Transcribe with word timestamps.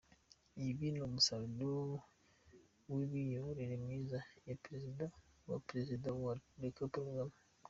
Ibi 0.69 0.87
ni 0.91 0.99
umusaruro 1.07 1.81
w’imiyoborere 2.93 3.75
myiza 3.83 4.19
ya 4.47 4.55
Perezida 4.63 5.03
ya 5.49 5.57
Perezida 5.67 6.07
wa 6.23 6.33
Repubulika 6.39 6.83
Paul 6.93 7.05
Kagame. 7.07 7.35